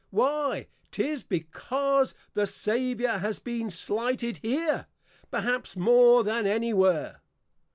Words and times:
Why, 0.09 0.65
'tis 0.89 1.21
because 1.23 2.15
the 2.33 2.47
Saviour 2.47 3.19
has 3.19 3.37
been 3.37 3.69
slighted 3.69 4.37
here, 4.37 4.87
perhaps 5.29 5.77
more 5.77 6.23
than 6.23 6.47
any 6.47 6.73
where. 6.73 7.21